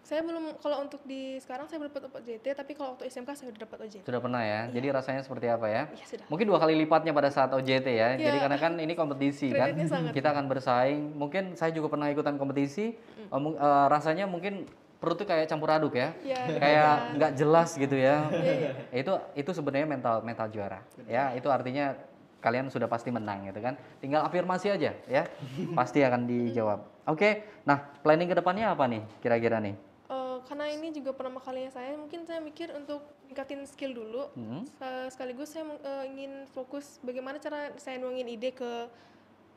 [0.07, 3.51] Saya belum kalau untuk di sekarang saya belum dapat OJT, tapi kalau waktu SMK saya
[3.51, 4.07] udah dapat OJT.
[4.07, 4.71] sudah pernah ya?
[4.71, 5.83] Jadi rasanya seperti apa ya?
[5.91, 6.27] Iya sudah.
[6.31, 8.15] mungkin dua kali lipatnya pada saat OJT ya.
[8.15, 8.43] Jadi Iya.
[8.47, 10.15] karena kan ini kompetisi kan sangat.
[10.15, 11.11] kita akan bersaing.
[11.19, 12.95] Mungkin saya juga pernah ikutan kompetisi.
[13.35, 16.41] Mu- eh, rasanya mungkin perut tuh kayak campur aduk ya Iya.
[16.57, 18.27] kayak nggak jelas gitu ya.
[18.33, 20.81] Iya, itu itu sebenarnya mental mental juara.
[21.05, 21.93] Ya, itu artinya
[22.41, 23.77] kalian sudah pasti menang gitu kan.
[23.99, 25.23] Tinggal afirmasi aja ya.
[25.79, 26.81] pasti akan dijawab.
[27.07, 27.45] Oke.
[27.63, 29.77] Nah, planning ke depannya apa nih kira-kira nih?
[30.07, 34.31] Eh, karena ini juga pertama kalinya saya, mungkin saya mikir untuk ningkatin skill dulu.
[34.33, 34.63] Hmm.
[34.71, 38.87] Se- Sekaligus saya eh, ingin fokus bagaimana cara saya nuangin ide ke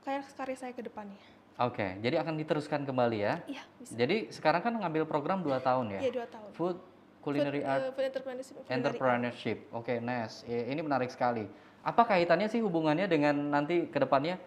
[0.03, 1.19] kayak karya saya ke depannya.
[1.59, 3.43] Oke, jadi akan diteruskan kembali ya.
[3.43, 3.91] Iya, bisa.
[3.93, 5.99] Jadi sekarang kan ngambil program 2 tahun ya.
[5.99, 6.49] Iya, dua tahun.
[6.55, 6.77] Food
[7.19, 8.55] Culinary Food, Art eh, food entrepreneurship.
[8.71, 9.57] Entrepreneurship.
[9.75, 10.47] Oke, nice.
[10.47, 11.43] I- Ini menarik sekali.
[11.83, 14.39] Apa kaitannya sih hubungannya dengan nanti ke depannya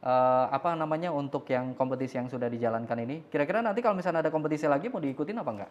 [0.00, 3.26] eh, apa namanya untuk yang kompetisi yang sudah dijalankan ini?
[3.26, 5.70] Kira-kira nanti kalau misalnya ada kompetisi lagi mau diikutin apa enggak?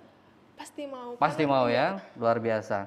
[0.60, 1.16] Pasti mau.
[1.16, 1.96] Pasti mau ya.
[2.20, 2.84] Luar biasa.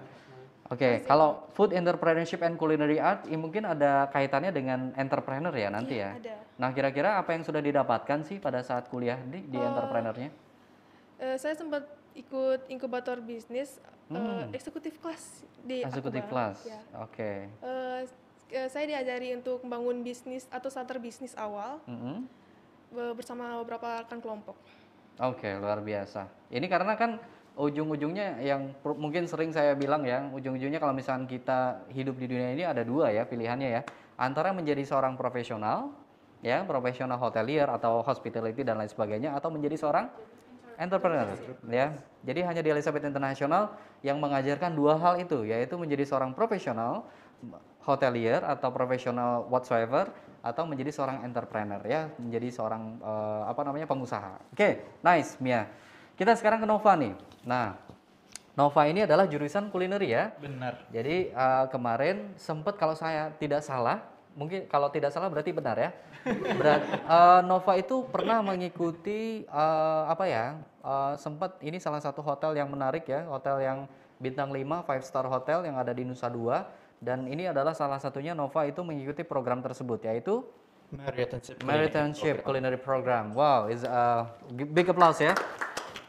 [0.71, 6.17] Oke, kalau food entrepreneurship and culinary art mungkin ada kaitannya dengan entrepreneur ya nanti ya.
[6.17, 6.37] Iya, ada.
[6.57, 10.31] Nah, kira-kira apa yang sudah didapatkan sih pada saat kuliah di, di entrepreneurnya?
[11.19, 15.89] Eh, saya sempat ikut inkubator bisnis eh, eksekutif kelas di Hmm.
[15.89, 16.33] Executive Akuba.
[16.33, 16.57] class.
[16.65, 16.81] Ya.
[17.01, 17.33] Oke.
[17.49, 18.01] Eh,
[18.51, 22.25] eh, saya diajari untuk membangun bisnis atau starter bisnis awal Mm-mm.
[22.89, 24.57] be- bersama beberapa rekan kelompok.
[25.21, 26.25] Oke, luar biasa.
[26.49, 27.21] Ini karena kan
[27.57, 32.65] ujung-ujungnya yang mungkin sering saya bilang ya, ujung-ujungnya kalau misalnya kita hidup di dunia ini
[32.65, 33.83] ada dua ya pilihannya ya.
[34.17, 35.93] Antara menjadi seorang profesional,
[36.41, 40.07] ya, profesional hotelier atau hospitality dan lain sebagainya, atau menjadi seorang
[40.81, 41.29] entrepreneur,
[41.69, 41.93] ya.
[42.23, 47.05] Jadi hanya di Elizabeth International yang mengajarkan dua hal itu, yaitu menjadi seorang profesional
[47.83, 50.07] hotelier atau profesional whatsoever
[50.43, 54.39] atau menjadi seorang entrepreneur ya, menjadi seorang eh, apa namanya pengusaha.
[54.55, 55.67] Oke, nice Mia.
[56.23, 57.19] Kita sekarang ke Nova nih.
[57.43, 57.75] Nah,
[58.55, 60.31] Nova ini adalah jurusan kulineri ya.
[60.39, 60.87] Benar.
[60.95, 64.07] Jadi eh, kemarin sempat kalau saya tidak salah,
[64.39, 65.91] mungkin kalau tidak salah berarti benar ya.
[66.63, 70.63] Berat, eh, Nova itu pernah mengikuti eh, apa ya?
[70.63, 73.91] eh, sempat ini salah satu hotel yang menarik ya, hotel yang
[74.23, 76.71] bintang 5 five star hotel yang ada di Nusa Dua
[77.03, 80.47] dan ini adalah salah satunya Nova itu mengikuti program tersebut yaitu
[80.95, 82.15] Marriott and Ship Maritime
[82.47, 83.35] Culinary Program.
[83.35, 85.35] Wow, is a big applause ya.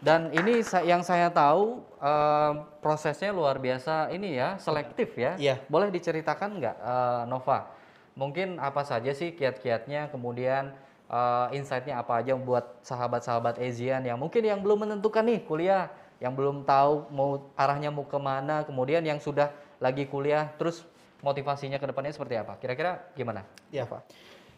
[0.04, 2.52] Dan ini yang saya tahu eh,
[2.84, 5.40] prosesnya luar biasa ini ya, selektif ya.
[5.40, 5.64] Iya.
[5.72, 7.72] Boleh diceritakan nggak eh, Nova?
[8.20, 10.76] Mungkin apa saja sih kiat-kiatnya, kemudian
[11.08, 15.88] eh, insight-nya apa aja buat sahabat-sahabat Asian yang mungkin yang belum menentukan nih kuliah,
[16.20, 20.84] yang belum tahu mau arahnya mau ke mana, kemudian yang sudah lagi kuliah, terus
[21.24, 22.60] motivasinya ke depannya seperti apa?
[22.60, 23.48] Kira-kira gimana?
[23.72, 23.88] Ya,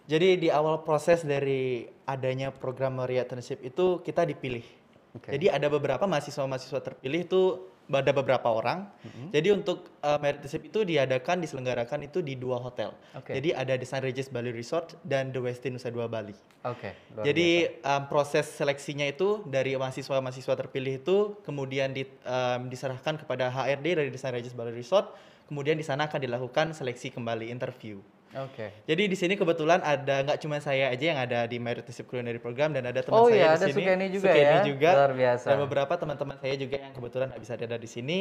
[0.09, 4.84] Jadi di awal proses dari adanya program Marriott Internship itu kita dipilih.
[5.15, 5.31] Oke.
[5.31, 7.41] Jadi ada beberapa mahasiswa-mahasiswa terpilih itu
[7.85, 8.89] ada beberapa orang.
[9.05, 9.27] Mm-hmm.
[9.29, 12.97] Jadi untuk uh, Marriott Internship itu diadakan diselenggarakan itu di dua hotel.
[13.13, 13.37] Oke.
[13.37, 16.33] Jadi ada Sun Regis Bali Resort dan The Westin Nusa Dua Bali.
[16.65, 16.97] Oke.
[17.13, 17.49] luar Jadi
[17.85, 24.09] um, proses seleksinya itu dari mahasiswa-mahasiswa terpilih itu kemudian di- um, diserahkan kepada HRD dari
[24.09, 25.13] The Sun Regis Bali Resort.
[25.45, 28.01] Kemudian di sana akan dilakukan seleksi kembali interview.
[28.35, 28.83] Oke.
[28.83, 32.39] Jadi di sini kebetulan ada nggak cuma saya aja yang ada di Merit Internship Culinary
[32.43, 33.75] Program dan ada teman Oh saya iya, di ada sini.
[33.79, 34.63] Sukeni juga Sukeni ya?
[34.67, 34.89] juga.
[34.91, 35.47] Luar biasa.
[35.47, 38.19] Dan beberapa teman-teman saya juga yang kebetulan nggak bisa ada di sini.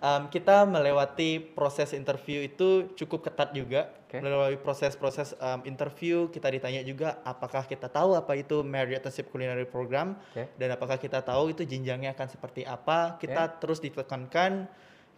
[0.00, 3.92] Um, kita melewati proses interview itu cukup ketat juga.
[4.08, 4.20] Oke.
[4.20, 9.64] Melalui proses-proses um, interview kita ditanya juga apakah kita tahu apa itu Merit Internship Culinary
[9.68, 10.52] Program Oke.
[10.56, 13.16] dan apakah kita tahu itu jenjangnya akan seperti apa.
[13.16, 14.68] Kita terus ditekankan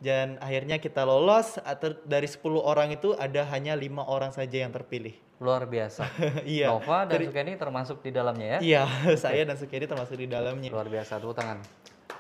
[0.03, 4.73] dan akhirnya kita lolos atau dari 10 orang itu ada hanya lima orang saja yang
[4.75, 5.15] terpilih.
[5.43, 6.07] Luar biasa.
[6.47, 6.71] iya.
[6.71, 8.59] Nova dan Dari- Sukeni termasuk di dalamnya ya.
[8.63, 8.83] Iya,
[9.25, 10.71] saya dan Sukedi termasuk di dalamnya.
[10.71, 11.61] Luar biasa, tepuk tangan.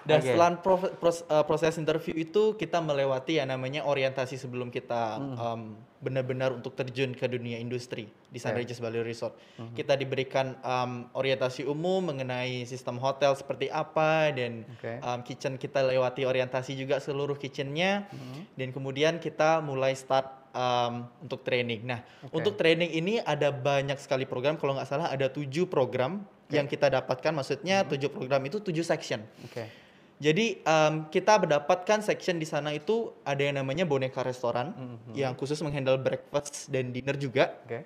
[0.05, 0.29] Dan Oke.
[0.29, 5.35] setelah prov- pros- eh, proses interview itu kita melewati yang namanya orientasi sebelum kita Hmm.
[5.35, 5.61] em,
[5.99, 8.61] benar-benar untuk terjun ke dunia industri di Sun Oke.
[8.61, 9.33] Regis Bali Resort.
[9.57, 9.73] Hmm.
[9.73, 15.01] Kita diberikan em, orientasi umum mengenai sistem hotel seperti apa dan Oke.
[15.01, 18.45] em, kitchen kita lewati orientasi juga seluruh kitchennya Hmm.
[18.53, 21.83] dan kemudian kita mulai start em, untuk training.
[21.83, 21.99] Nah,
[22.31, 24.55] untuk training ini ada banyak sekali program.
[24.55, 27.33] Kalau nggak salah ada tujuh program yang kita dapatkan.
[27.33, 27.91] Maksudnya Hmm.
[27.91, 29.19] tujuh program itu tujuh section.
[29.43, 29.67] Oke.
[30.17, 35.13] Jadi em, kita mendapatkan section di sana itu ada yang namanya boneka restoran Mhm.
[35.13, 37.55] yang khusus menghandle breakfast dan dinner juga.
[37.67, 37.83] Oke.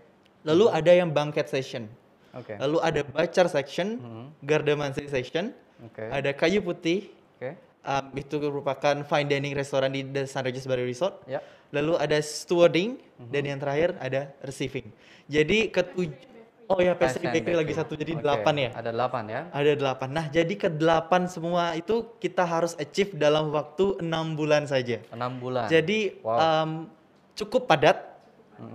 [0.46, 1.90] lalu ada yang banquet session,
[2.32, 2.54] Oke.
[2.56, 3.98] lalu ada bacar section,
[4.40, 5.50] gardamansi session,
[5.82, 6.08] Oke.
[6.08, 7.58] ada kayu putih, Oke.
[7.82, 11.20] um, itu merupakan fine dining restoran di The Sun Regis Bali Resort.
[11.26, 11.42] Ya.
[11.74, 12.96] Lalu ada stewarding
[13.28, 14.88] dan yang terakhir ada receiving.
[15.28, 16.16] Jadi ketujuh
[16.68, 17.81] Oh ya pastry bakery and lagi bakery.
[17.81, 18.70] satu jadi Oke, delapan ya.
[18.76, 19.40] Ada delapan ya.
[19.57, 20.09] Ada delapan.
[20.12, 25.00] Nah jadi ke delapan semua itu kita harus achieve dalam waktu enam bulan saja.
[25.09, 25.64] Enam bulan.
[25.72, 26.37] Jadi Wow.
[26.37, 26.70] um,
[27.33, 27.96] cukup padat.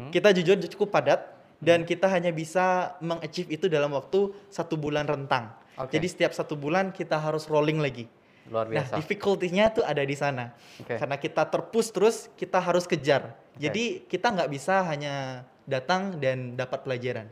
[0.09, 1.21] Kita jujur cukup padat
[1.59, 5.51] dan kita hanya bisa mengachieve itu dalam waktu satu bulan rentang.
[5.75, 5.99] Oke.
[5.99, 8.07] Jadi setiap satu bulan kita harus rolling lagi.
[8.47, 8.95] Luar Nah, biasa.
[8.99, 10.55] difficulty-nya tuh ada di sana.
[10.79, 10.95] Oke.
[10.99, 13.35] Karena kita terpus terus, kita harus kejar.
[13.59, 17.27] Jadi kita nggak bisa hanya datang dan dapat pelajaran.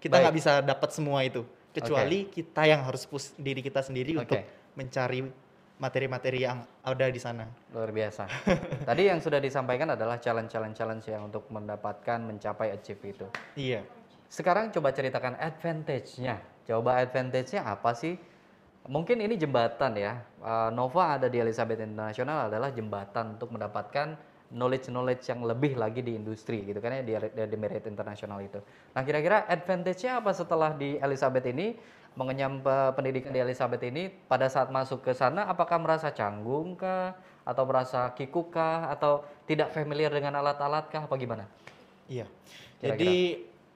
[0.00, 1.42] Kita nggak bisa dapat semua itu.
[1.72, 4.22] Kecuali kita yang harus push diri kita sendiri Oke.
[4.24, 4.40] untuk
[4.76, 5.20] mencari
[5.76, 7.44] materi-materi yang ada di sana.
[7.72, 8.24] Luar biasa.
[8.88, 13.26] Tadi yang sudah disampaikan adalah challenge-challenge challenge yang untuk mendapatkan mencapai achieve itu.
[13.56, 13.84] Iya.
[14.26, 16.40] Sekarang coba ceritakan advantage-nya.
[16.64, 18.16] Coba advantage-nya apa sih?
[18.88, 20.22] Mungkin ini jembatan ya.
[20.40, 24.16] Uh, Nova ada di Elizabeth International adalah jembatan untuk mendapatkan
[24.54, 28.62] knowledge-knowledge yang lebih lagi di industri gitu kan ya di, di Merit International itu.
[28.94, 31.74] Nah kira-kira advantage-nya apa setelah di Elizabeth ini
[32.16, 37.18] mengenyam pe- pendidikan di Elizabeth ini pada saat masuk ke sana apakah merasa canggung kah
[37.46, 41.44] atau merasa kikuk kah atau tidak familiar dengan alat-alat kah apa gimana?
[42.08, 42.26] Iya.
[42.80, 42.98] Kira-kira.
[43.02, 43.14] Jadi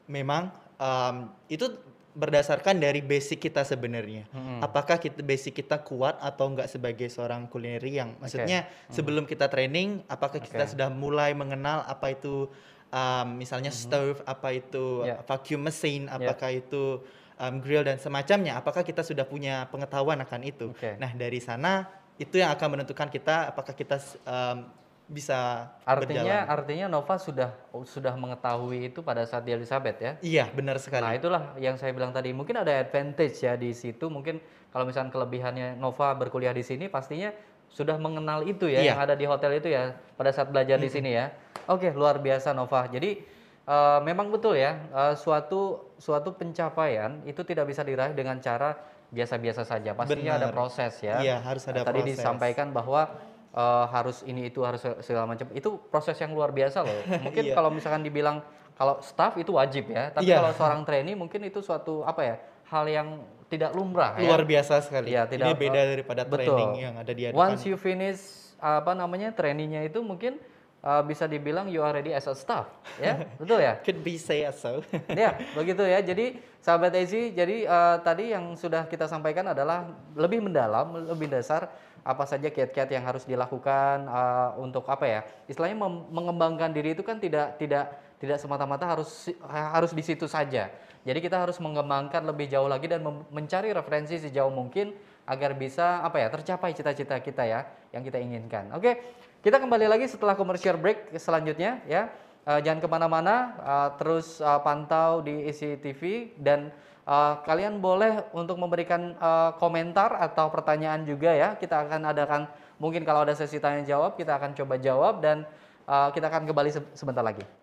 [0.09, 1.71] memang um, itu
[2.11, 4.27] berdasarkan dari basic kita sebenarnya.
[4.59, 10.03] Apakah kita basic kita kuat atau enggak sebagai seorang kulineri yang maksudnya sebelum kita training
[10.11, 10.73] apakah kita Oke.
[10.75, 12.51] sudah mulai mengenal apa itu
[12.91, 15.23] um, misalnya stove, apa itu Ya.
[15.25, 17.01] vacuum mesin, apakah itu
[17.41, 20.75] um, grill dan semacamnya, apakah kita sudah punya pengetahuan akan itu.
[20.75, 20.99] Oke.
[21.01, 21.89] Nah, dari sana
[22.21, 23.97] itu yang akan menentukan kita apakah kita
[24.29, 24.69] um,
[25.11, 26.47] bisa Artinya berjalan.
[26.47, 27.51] artinya Nova sudah
[27.83, 30.13] sudah mengetahui itu pada saat di Elizabeth ya.
[30.23, 31.03] Iya, benar sekali.
[31.03, 32.31] Nah, itulah yang saya bilang tadi.
[32.31, 34.07] Mungkin ada advantage ya di situ.
[34.07, 34.39] Mungkin
[34.71, 37.35] kalau misalnya kelebihannya Nova berkuliah di sini pastinya
[37.67, 38.95] sudah mengenal itu ya Iya.
[38.95, 41.35] yang ada di hotel itu ya pada saat belajar di sini ya.
[41.67, 42.87] Oke, luar biasa Nova.
[42.87, 43.19] Jadi
[43.61, 48.79] eh, memang betul ya eh, suatu suatu pencapaian itu tidak bisa diraih dengan cara
[49.11, 49.91] biasa-biasa saja.
[49.91, 50.55] Pastinya ada Benar.
[50.55, 51.19] proses ya.
[51.19, 52.15] Iya, harus ada Tadi proses.
[52.15, 53.11] disampaikan bahwa
[53.51, 55.47] eh, harus ini itu harus segala macam.
[55.51, 56.99] Itu proses yang luar biasa loh.
[57.27, 57.55] Mungkin Iya.
[57.55, 58.43] kalau misalkan dibilang
[58.75, 60.41] kalau staff itu wajib ya, tapi Iya.
[60.41, 62.37] kalau seorang trainee mungkin itu suatu apa ya?
[62.71, 63.09] hal yang
[63.51, 64.31] tidak lumrah ya.
[64.31, 65.11] luar biasa sekali.
[65.11, 66.55] Iya, tidak Ini beda eh, daripada betul.
[66.55, 67.43] training yang ada di hadapan.
[67.51, 68.23] Once you finish
[68.63, 70.39] apa namanya trainingnya itu mungkin
[70.81, 72.71] eh, bisa dibilang you are ready as a staff,
[73.03, 73.75] ya, betul ya?
[73.83, 74.87] Could be say so.
[75.11, 75.99] ya, begitu ya.
[75.99, 81.75] Jadi sahabat Ezi, jadi eh, tadi yang sudah kita sampaikan adalah lebih mendalam, lebih dasar
[82.05, 85.21] apa saja kiat-kiat yang harus dilakukan eh, untuk apa ya?
[85.47, 85.79] Istilahnya
[86.11, 90.69] mengembangkan diri itu kan tidak tidak tidak semata-mata harus harus di situ saja.
[91.01, 93.01] Jadi kita harus mengembangkan lebih jauh lagi dan
[93.33, 94.93] mencari referensi sejauh mungkin
[95.25, 97.65] agar bisa apa ya tercapai cita-cita kita ya
[97.97, 98.69] yang kita inginkan.
[98.77, 99.01] Oke,
[99.41, 102.13] kita kembali lagi setelah commercial break selanjutnya ya.
[102.41, 106.73] Eh, jangan ke mana-mana, eh, terus eh, pantau di isi TV dan
[107.11, 111.59] eh, kalian boleh untuk memberikan eh, komentar atau pertanyaan juga ya.
[111.59, 112.41] Kita akan adakan
[112.79, 115.43] mungkin kalau ada sesi tanya jawab kita akan coba jawab dan
[115.91, 117.60] eh, kita akan kembali se- sebentar lagi.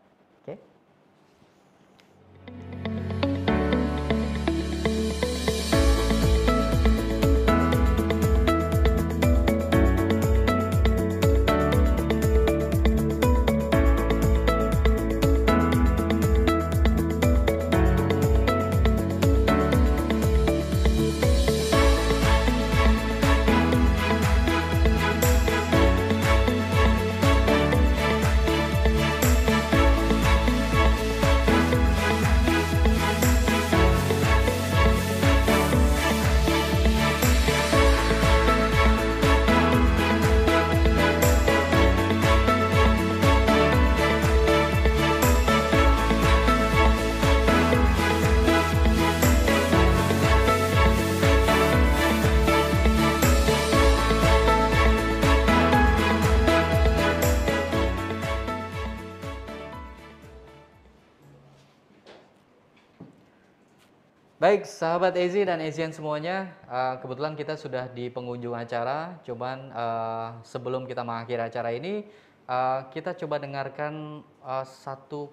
[64.48, 69.20] Baik, sahabat Ezi dan Ezian semuanya, eh, kebetulan kita sudah di pengunjung acara.
[69.28, 72.08] Cuman eh, sebelum kita mengakhiri acara ini,
[72.48, 75.28] eh, kita coba dengarkan eh, satu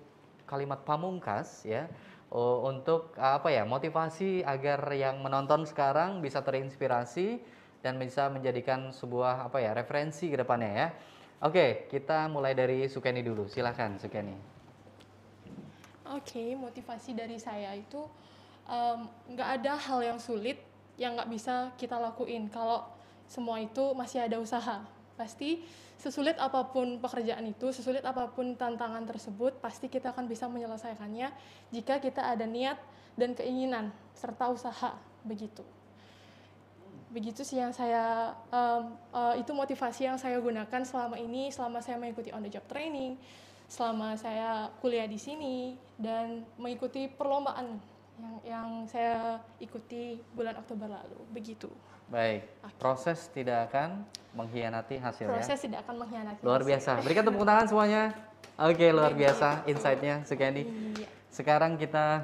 [0.50, 1.86] kalimat pamungkas ya
[2.26, 7.38] eh, untuk eh, apa ya motivasi agar yang menonton sekarang bisa terinspirasi
[7.86, 10.88] dan bisa menjadikan sebuah apa ya referensi ke depannya ya.
[11.38, 13.46] Oke, kita mulai dari Sukeni dulu.
[13.46, 14.34] Silakan Sukeni.
[16.10, 18.02] Oke, motivasi dari saya itu
[19.28, 20.56] nggak ada hal yang sulit
[20.96, 22.86] yang nggak bisa kita lakuin kalau
[23.26, 24.84] semua itu masih ada usaha.
[25.14, 25.62] Pasti
[25.98, 31.30] sesulit apa pun pekerjaan itu, sesulit apa pun tantangan tersebut, pasti kita akan bisa menyelesaikannya
[31.70, 32.78] jika kita ada niat
[33.14, 35.62] dan keinginan serta usaha begitu.
[37.14, 41.94] Begitu sih yang saya em, eh, itu motivasi yang saya gunakan selama ini, selama saya
[41.94, 43.14] mengikuti on the job training,
[43.70, 47.78] selama saya kuliah di sini dan mengikuti perlombaan
[48.18, 51.18] yang yang saya ikuti bulan Oktober lalu.
[51.34, 51.70] Begitu.
[52.04, 52.44] Baik,
[52.76, 54.04] proses tidak akan
[54.36, 55.40] mengkhianati hasilnya.
[55.40, 56.40] Proses tidak akan mengkhianati.
[56.44, 56.68] Luar hasil.
[56.68, 56.90] biasa.
[57.00, 58.02] Berikan tepuk tangan semuanya.
[58.54, 60.22] Oke, luar biasa insight-nya.
[60.22, 61.08] Iya.
[61.32, 62.22] Sekarang kita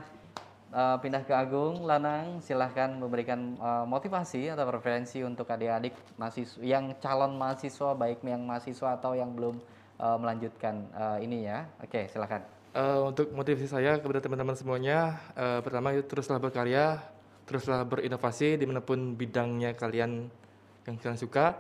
[0.70, 1.82] uh, pindah ke Agung.
[1.82, 8.46] Lanang, silahkan memberikan uh, motivasi atau referensi untuk adik-adik mahasiswa yang calon mahasiswa, baik yang
[8.46, 9.58] mahasiswa atau yang belum
[9.98, 11.66] uh, melanjutkan uh, ini ya.
[11.82, 12.59] Oke, silahkan.
[12.70, 17.02] Eh, untuk motivasi saya kepada teman-teman semuanya, eh, pertama teruslah berkarya,
[17.42, 20.30] teruslah berinovasi di mana pun bidangnya kalian
[20.86, 21.58] yang kalian suka.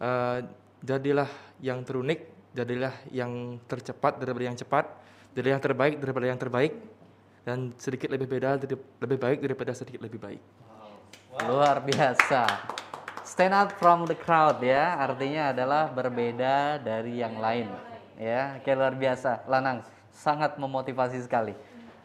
[0.00, 0.40] Eh,
[0.80, 1.28] jadilah
[1.60, 2.24] yang terunik,
[2.56, 4.88] jadilah yang tercepat daripada yang cepat,
[5.36, 6.72] jadilah yang terbaik daripada yang terbaik,
[7.44, 8.56] dan sedikit lebih beda,
[8.96, 10.40] lebih baik daripada sedikit lebih baik.
[11.52, 12.48] Luar biasa.
[13.28, 17.68] Stand out from the crowd ya, artinya adalah berbeda dari yang lain.
[18.16, 19.44] Ya, oke luar biasa.
[19.44, 21.54] Lanang, sangat memotivasi sekali.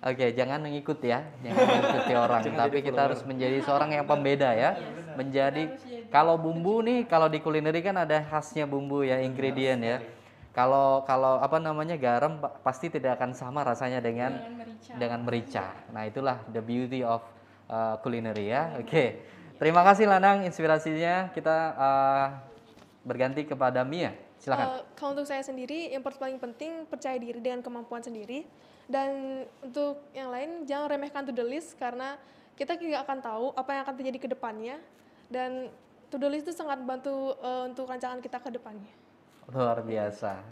[0.06, 4.78] Oke, jangan mengikuti ya, jangan mengikuti orang, tapi kita harus menjadi seorang yang pembeda ya.
[5.18, 5.74] Menjadi
[6.14, 9.98] kalau bumbu nih, kalau di kulineri kan ada khasnya bumbu ya, ingredient ya.
[10.56, 14.40] Kalau kalau apa namanya garam pa- pasti tidak akan sama rasanya dengan
[14.96, 15.76] dengan merica.
[15.92, 17.20] Nah, itulah the beauty of
[17.68, 18.78] uh, culinary ya.
[18.80, 19.26] Oke.
[19.56, 21.32] Terima kasih Lanang inspirasinya.
[21.36, 22.26] Kita uh,
[23.04, 24.16] berganti kepada Mia.
[24.46, 24.66] Silakan.
[24.78, 28.46] Eh, kalau untuk saya sendiri, yang paling penting percaya diri dengan kemampuan sendiri.
[28.86, 32.22] Dan untuk yang lain, jangan remehkan to the list karena
[32.54, 34.78] kita tidak akan tahu apa yang akan terjadi ke depannya.
[35.34, 35.74] Dan
[36.14, 38.94] to the list itu sangat membantu eh, untuk rancangan kita ke depannya.
[39.50, 40.46] Luar biasa.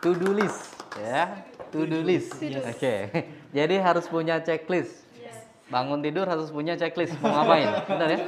[0.00, 1.44] To do list ya.
[1.76, 2.32] To do list.
[2.40, 2.96] Oke.
[3.56, 5.04] Jadi harus punya checklist.
[5.70, 7.68] Bangun tidur harus punya checklist mau ngapain.
[7.86, 8.18] Benar ya?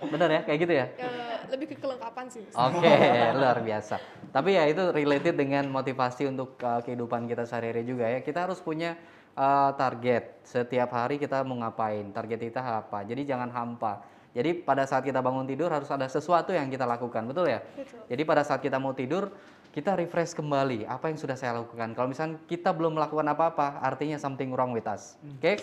[0.00, 0.40] Benar ya?
[0.48, 0.86] Kayak gitu ya?
[0.96, 2.44] Eh, lebih ke kelengkapan sih.
[2.52, 2.96] Oke,
[3.36, 3.96] luar biasa.
[4.30, 8.20] Tapi ya itu related dengan motivasi untuk uh, kehidupan kita sehari-hari juga ya.
[8.20, 8.98] Kita harus punya
[9.36, 10.42] uh, target.
[10.44, 13.06] Setiap hari kita mau ngapain, target kita apa.
[13.06, 14.02] Jadi jangan hampa.
[14.36, 17.64] Jadi pada saat kita bangun tidur harus ada sesuatu yang kita lakukan, betul ya?
[18.04, 19.32] Jadi pada saat kita mau tidur,
[19.72, 21.96] kita refresh kembali apa yang sudah saya lakukan.
[21.96, 25.16] Kalau misalnya kita belum melakukan apa-apa, artinya something wrong with us.
[25.40, 25.56] Oke?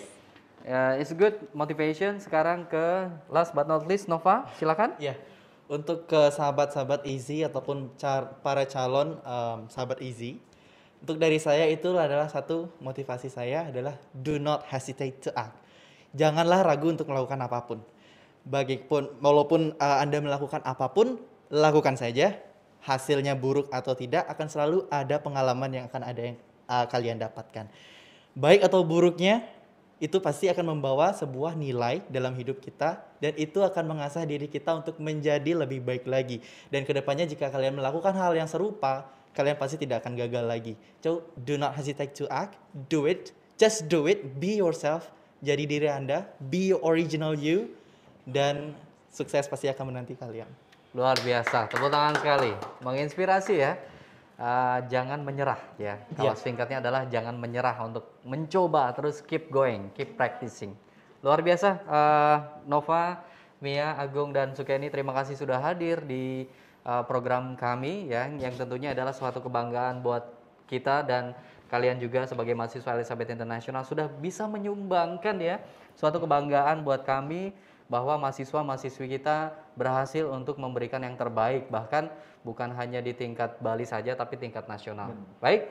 [0.65, 2.17] Uh, it's good motivation.
[2.17, 4.97] Sekarang ke last but not least Nova, silakan.
[4.97, 5.21] Ya,
[5.73, 7.97] untuk ke sahabat-sahabat Easy ataupun
[8.45, 10.37] para calon em, sahabat Easy,
[11.01, 15.57] untuk dari saya itu adalah satu motivasi saya adalah do not hesitate to act.
[16.13, 17.83] Janganlah ragu untuk melakukan apa pun.
[18.45, 21.17] Bagipun walaupun eh, Anda melakukan apa pun,
[21.49, 22.37] lakukan saja.
[22.83, 26.37] Hasilnya buruk atau tidak akan selalu ada pengalaman yang akan ada yang
[26.71, 27.67] eh, kalian dapatkan.
[28.37, 29.43] Baik atau buruknya
[30.01, 34.73] itu pasti akan membawa sebuah nilai dalam hidup kita dan itu akan mengasah diri kita
[34.75, 36.43] untuk menjadi lebih baik lagi.
[36.67, 40.73] Dan ke depannya jika kalian melakukan hal yang serupa kalian pasti tidak akan gagal lagi.
[41.01, 42.55] So do not hesitate to act.
[42.89, 43.33] Do it.
[43.57, 44.37] Just do it.
[44.37, 45.09] Be yourself.
[45.41, 46.29] Jadi diri anda.
[46.39, 47.73] Be original you.
[48.23, 48.77] Dan
[49.09, 50.47] sukses pasti akan menanti kalian.
[50.93, 52.53] Luar biasa, tepuk tangan sekali.
[52.85, 53.73] Menginspirasi ya.
[54.33, 56.01] Uh, jangan menyerah ya.
[56.17, 60.73] Kalau singkatnya adalah jangan menyerah untuk mencoba terus keep going, keep practicing.
[61.21, 63.21] Luar biasa, uh, Nova,
[63.61, 66.49] Mia, Agung dan Sukeni terima kasih sudah hadir di
[66.81, 70.25] uh, program kami ya, yang tentunya adalah suatu kebanggaan buat
[70.65, 71.37] kita dan
[71.69, 75.57] kalian juga sebagai mahasiswa Elizabeth International sudah bisa menyumbangkan ya
[75.97, 77.49] suatu kebanggaan buat kami
[77.91, 82.09] bahwa mahasiswa-mahasiswi kita berhasil untuk memberikan yang terbaik bahkan
[82.43, 85.15] bukan hanya di tingkat Bali saja tapi tingkat nasional.
[85.39, 85.67] Baik.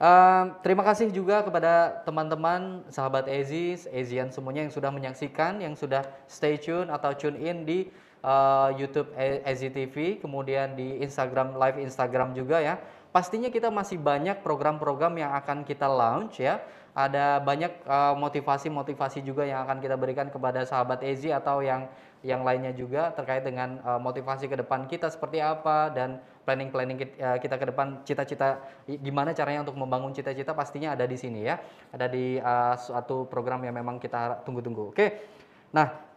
[0.00, 6.08] Ehm, terima kasih juga kepada teman-teman sahabat Ezi, Ezian semuanya yang sudah menyaksikan, yang sudah
[6.24, 7.92] stay tune atau tune in di
[8.24, 9.12] eh, YouTube
[9.44, 12.80] Ezi TV, kemudian di Instagram live Instagram juga ya.
[13.12, 16.64] Pastinya kita masih banyak program-program yang akan kita launch ya.
[16.92, 21.86] Ada banyak eh, motivasi-motivasi juga yang akan kita berikan kepada sahabat Ezi atau yang
[22.20, 27.18] yang lainnya juga terkait dengan eh, motivasi ke depan kita seperti apa dan planning-planning kit-
[27.18, 31.58] eh, kita ke depan cita-cita gimana caranya untuk membangun cita-cita pastinya ada di sini ya.
[31.94, 34.90] Ada di eh, suatu program yang memang kita tunggu-tunggu.
[34.90, 35.06] Oke.
[35.70, 36.10] Nah,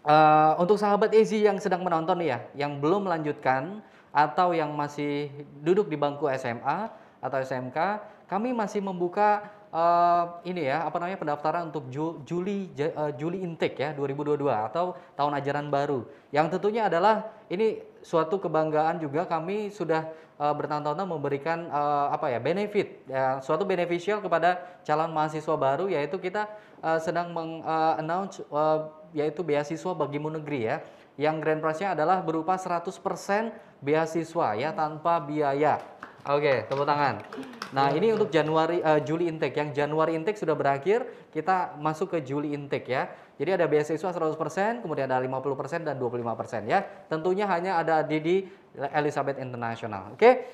[0.00, 3.84] Eh, untuk sahabat Ezi yang sedang menonton ya, yang belum melanjutkan
[4.16, 5.28] atau yang masih
[5.60, 6.88] duduk di bangku SMA
[7.20, 13.12] atau SMK, kami masih membuka eh, ini ya apa namanya pendaftaran untuk Ju- Juli eh,
[13.16, 16.04] Juli intake ya 2022 atau tahun ajaran baru.
[16.34, 22.38] Yang tentunya adalah ini suatu kebanggaan juga kami sudah eh, bertahun-tahun memberikan eh, apa ya
[22.42, 26.50] benefit ya, suatu beneficial kepada calon mahasiswa baru yaitu kita
[26.82, 28.42] eh, sedang meng-announce
[29.14, 30.76] yaitu beasiswa bagi negeri ya.
[31.20, 32.96] Yang grand prize-nya adalah berupa 100%
[33.84, 35.76] beasiswa ya tanpa biaya.
[36.28, 37.24] Oke, tepuk tangan.
[37.72, 39.56] Nah, ini untuk Januari eh, Juli intake.
[39.56, 43.08] Yang Januari intake sudah berakhir, kita masuk ke Juli intake ya.
[43.40, 46.84] Jadi ada beasiswa 100%, kemudian ada 50% dan 25% ya.
[47.08, 48.36] Tentunya hanya ada di di
[48.92, 50.12] Elizabeth International.
[50.12, 50.44] Oke.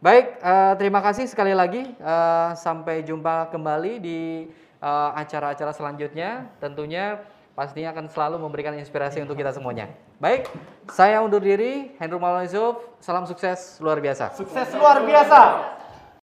[0.00, 1.84] Baik, eh, terima kasih sekali lagi.
[1.84, 4.48] Eh, sampai jumpa kembali di
[4.80, 6.48] acara-acara selanjutnya.
[6.56, 7.20] Tentunya
[7.60, 9.92] pastinya akan selalu memberikan inspirasi untuk kita semuanya.
[10.16, 10.48] Baik,
[10.88, 11.92] saya undur diri.
[12.00, 12.80] Hendro Maulana Yusuf.
[13.04, 14.32] Salam sukses luar biasa.
[14.32, 15.40] Sukses luar biasa.